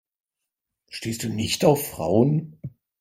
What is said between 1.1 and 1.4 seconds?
du